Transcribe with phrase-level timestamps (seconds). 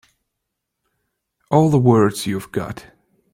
[1.51, 2.87] All the words you've got.